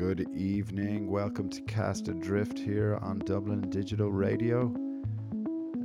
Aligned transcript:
Good 0.00 0.30
evening. 0.34 1.10
Welcome 1.10 1.50
to 1.50 1.60
Cast 1.60 2.08
Adrift 2.08 2.58
here 2.58 2.98
on 3.02 3.18
Dublin 3.18 3.68
Digital 3.68 4.10
Radio. 4.10 4.74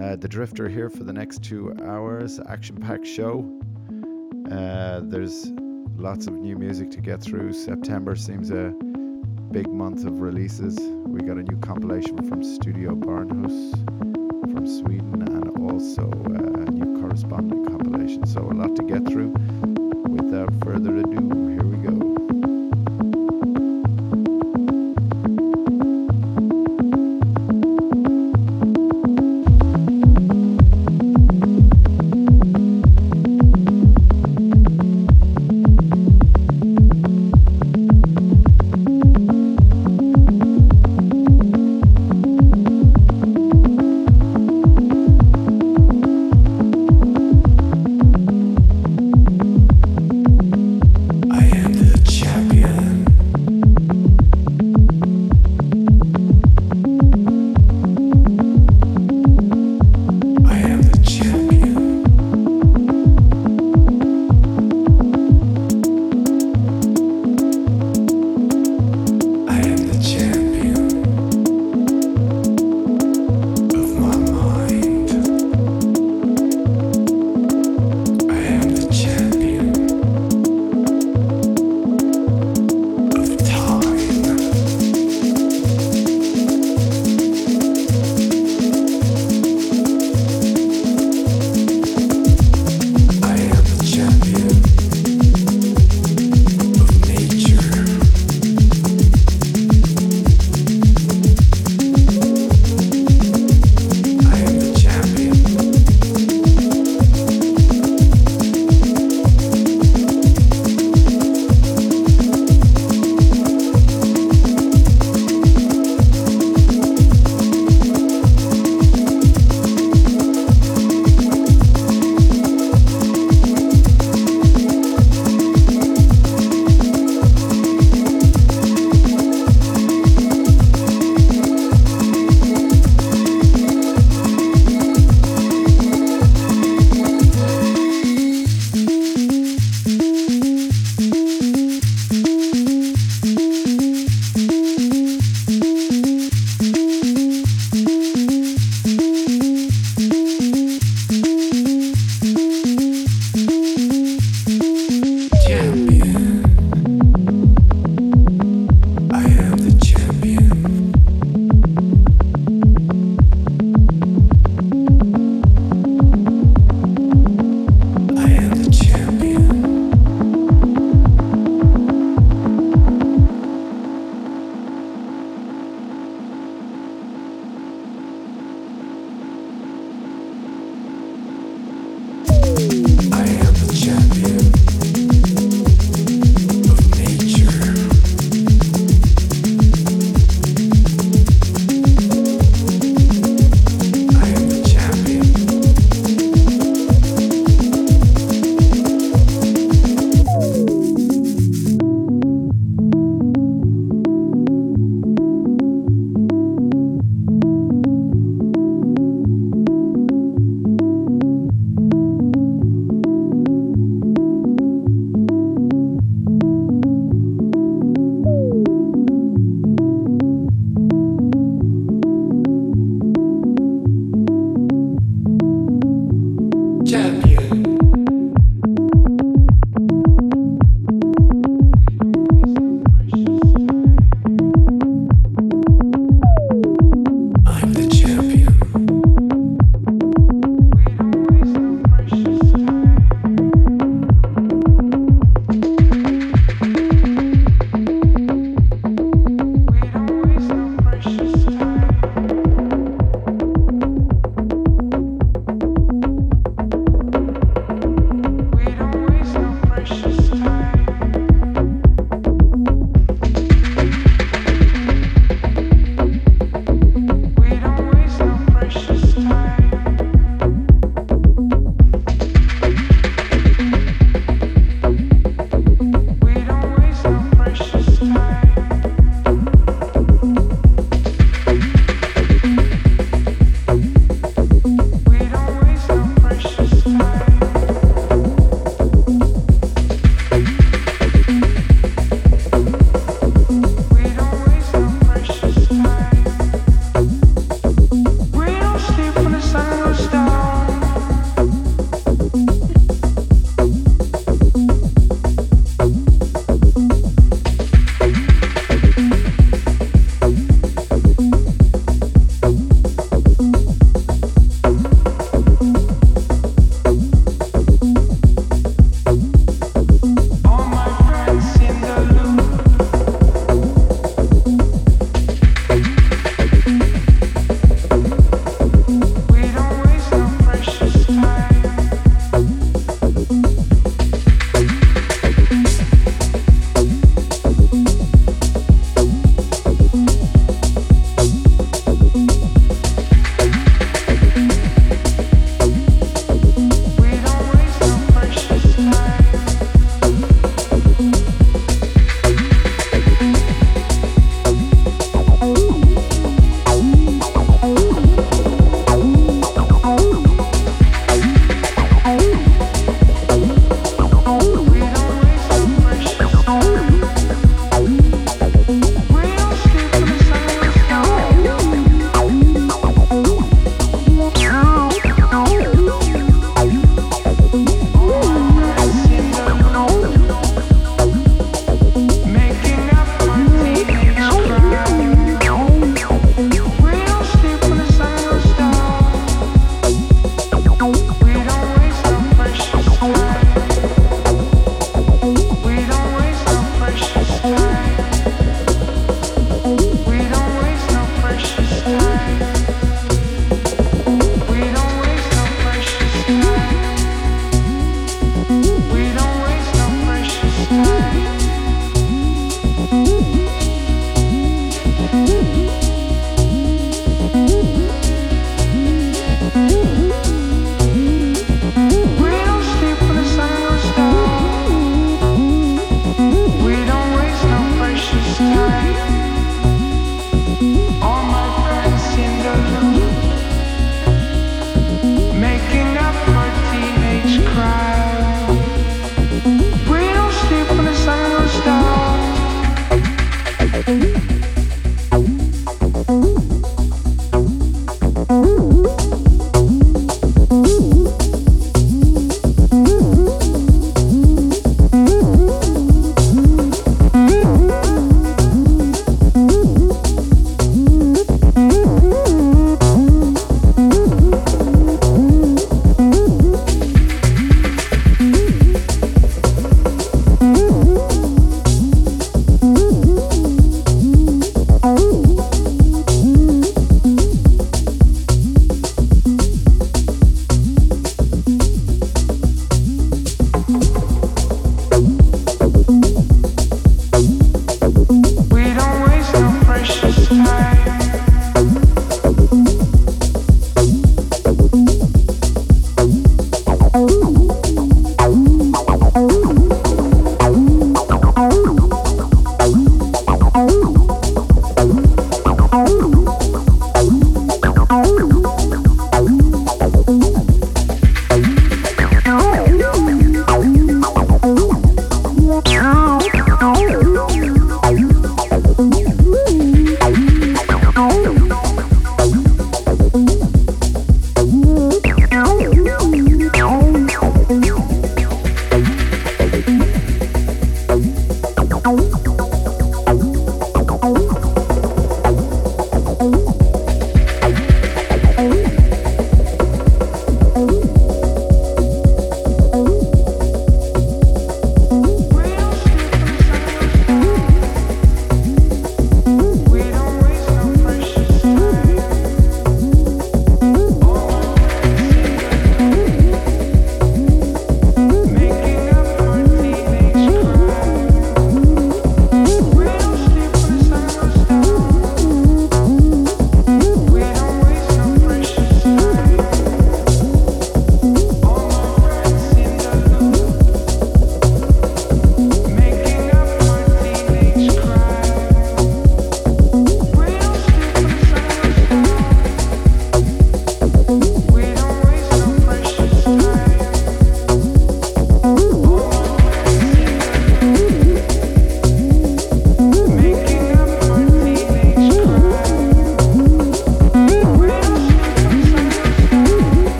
Uh, 0.00 0.16
the 0.16 0.26
Drifter 0.26 0.66
here 0.66 0.88
for 0.88 1.04
the 1.04 1.12
next 1.12 1.44
two 1.44 1.74
hours, 1.84 2.40
action 2.48 2.76
packed 2.76 3.06
show. 3.06 3.44
Uh, 4.50 5.00
there's 5.02 5.52
lots 5.98 6.26
of 6.26 6.32
new 6.32 6.56
music 6.56 6.90
to 6.92 7.02
get 7.02 7.20
through. 7.20 7.52
September 7.52 8.16
seems 8.16 8.50
a 8.50 8.72
big 9.52 9.68
month 9.68 10.06
of 10.06 10.22
releases. 10.22 10.78
We 11.04 11.20
got 11.20 11.36
a 11.36 11.42
new 11.42 11.58
compilation 11.58 12.16
from 12.26 12.42
Studio 12.42 12.94
Barnhus 12.94 13.74
from 14.54 14.66
Sweden 14.66 15.20
and 15.28 15.70
also 15.70 16.04
uh, 16.04 16.62
a 16.62 16.70
new 16.70 16.98
corresponding 16.98 17.66
compilation. 17.66 18.26
So, 18.26 18.40
a 18.40 18.54
lot 18.54 18.74
to 18.76 18.84
get 18.84 19.06
through. 19.06 19.34
Without 20.08 20.48
further 20.64 20.96
ado, 20.96 21.57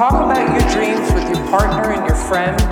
talk 0.00 0.14
about 0.14 0.48
your 0.58 0.70
dreams 0.72 1.12
with 1.12 1.28
your 1.28 1.46
partner 1.48 1.92
and 1.92 2.06
your 2.06 2.16
friends, 2.16 2.62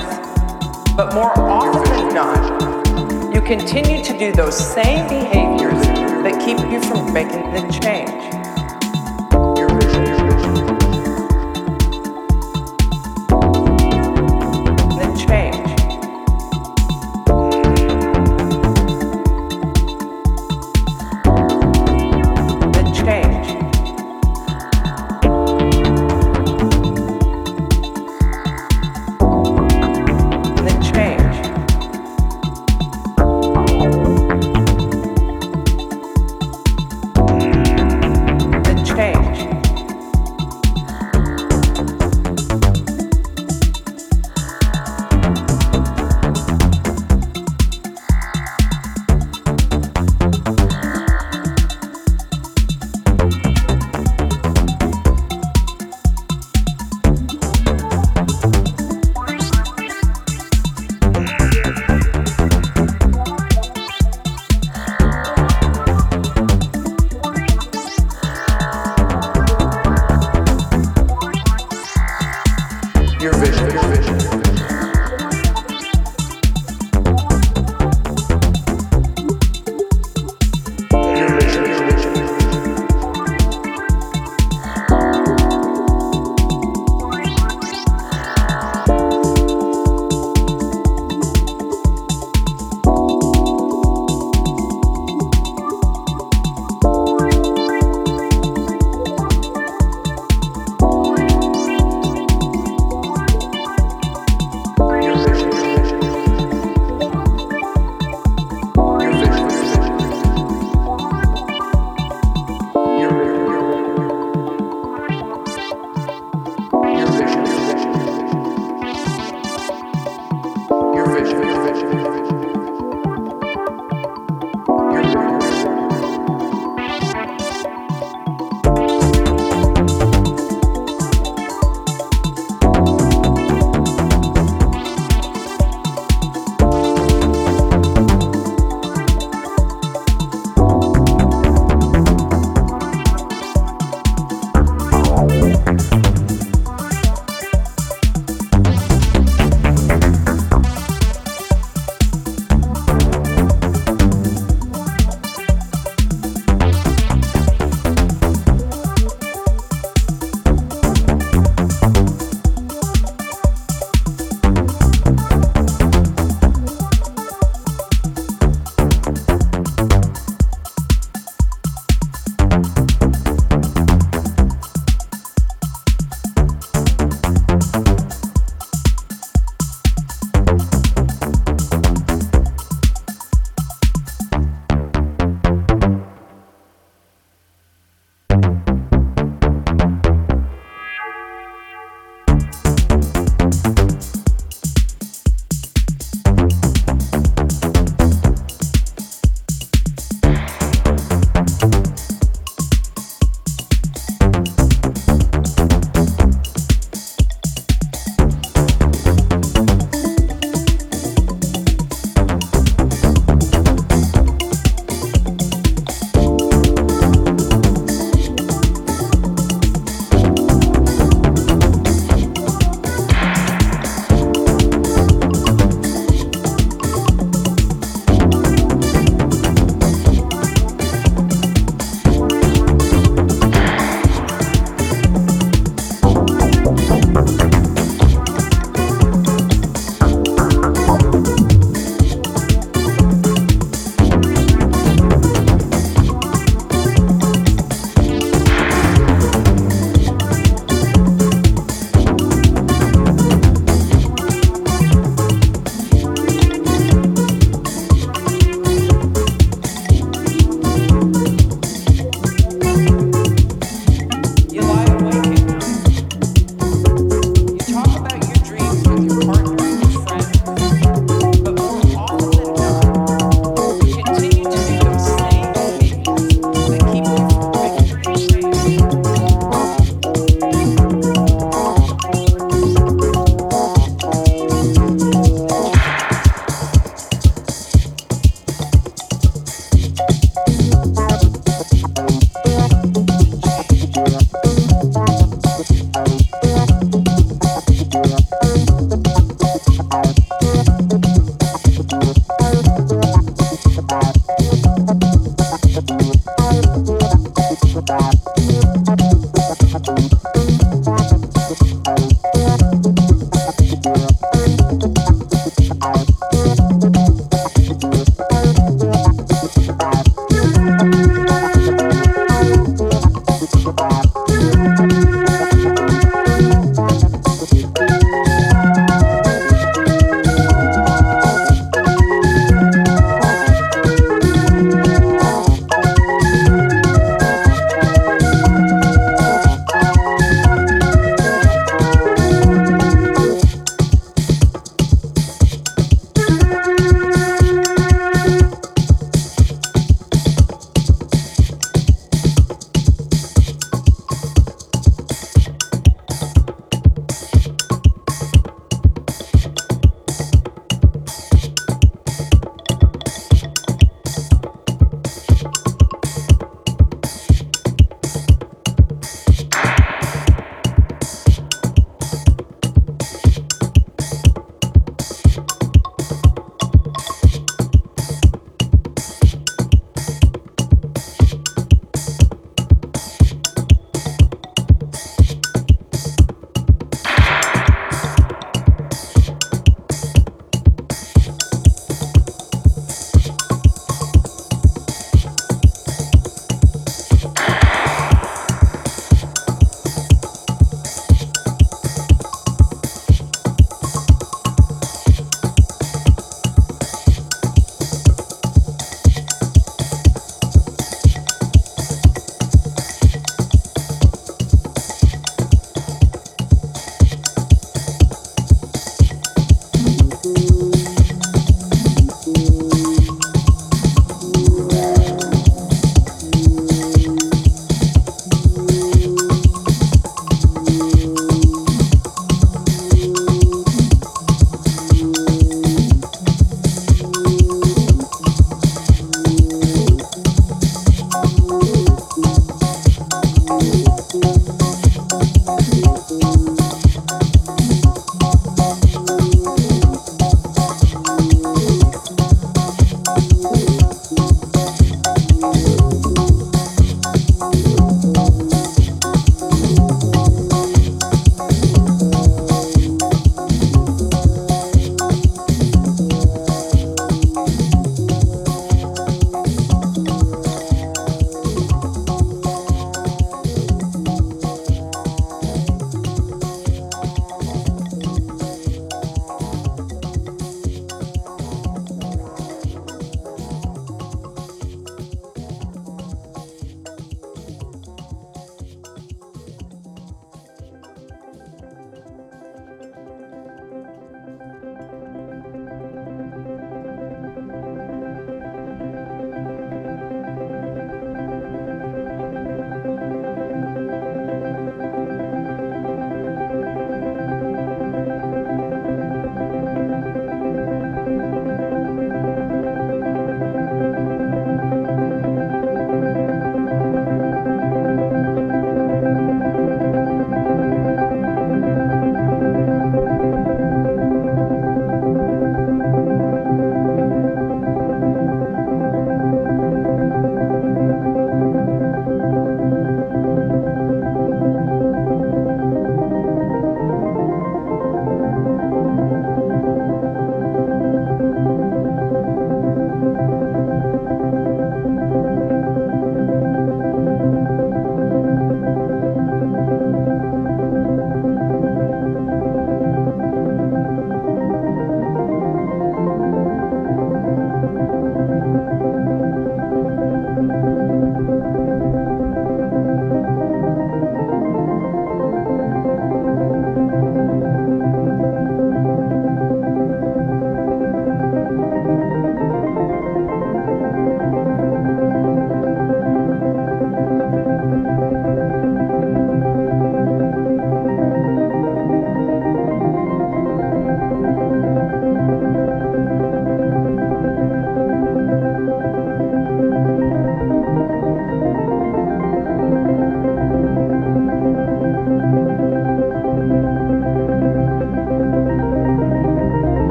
but 0.96 1.12
more 1.12 1.38
often 1.38 1.82
than 1.84 2.14
not, 2.14 3.34
you 3.34 3.42
continue 3.42 4.02
to 4.02 4.16
do 4.16 4.32
those 4.32 4.56
same 4.56 5.06
behaviors 5.10 5.78
that 6.22 6.42
keep 6.42 6.58
you 6.72 6.80
from 6.80 7.12
making 7.12 7.52
the 7.52 7.80
change. 7.82 8.37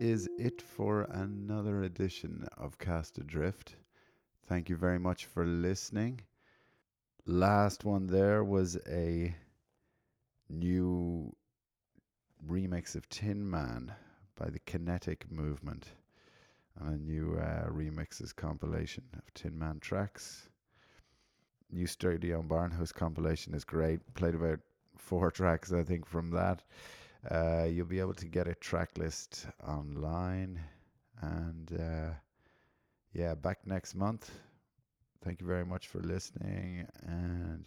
Is 0.00 0.30
it 0.38 0.62
for 0.62 1.02
another 1.02 1.82
edition 1.82 2.48
of 2.56 2.78
Cast 2.78 3.18
Adrift. 3.18 3.76
Thank 4.46 4.70
you 4.70 4.76
very 4.76 4.98
much 4.98 5.26
for 5.26 5.44
listening. 5.44 6.22
Last 7.26 7.84
one 7.84 8.06
there 8.06 8.42
was 8.42 8.78
a 8.88 9.34
new 10.48 11.36
remix 12.48 12.94
of 12.94 13.10
Tin 13.10 13.48
Man 13.50 13.92
by 14.36 14.48
the 14.48 14.60
Kinetic 14.60 15.30
Movement 15.30 15.90
and 16.78 16.94
a 16.94 17.02
new 17.02 17.36
uh, 17.36 17.68
remixes 17.68 18.34
compilation 18.34 19.04
of 19.12 19.34
Tin 19.34 19.58
Man 19.58 19.80
tracks. 19.80 20.48
New 21.70 21.86
Studio 21.86 22.40
Barnhus 22.40 22.94
compilation 22.94 23.52
is 23.52 23.64
great. 23.64 24.00
Played 24.14 24.34
about 24.34 24.60
four 24.96 25.30
tracks, 25.30 25.74
I 25.74 25.82
think, 25.82 26.06
from 26.06 26.30
that. 26.30 26.62
Uh, 27.28 27.64
you'll 27.68 27.86
be 27.86 28.00
able 28.00 28.14
to 28.14 28.26
get 28.26 28.46
a 28.48 28.54
track 28.54 28.96
list 28.96 29.46
online. 29.66 30.60
And 31.20 31.70
uh, 31.78 32.10
yeah, 33.12 33.34
back 33.34 33.66
next 33.66 33.94
month. 33.94 34.30
Thank 35.24 35.40
you 35.40 35.46
very 35.46 35.66
much 35.66 35.88
for 35.88 36.00
listening 36.00 36.86
and 37.02 37.64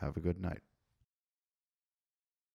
have 0.00 0.16
a 0.16 0.20
good 0.20 0.40
night. 0.40 0.65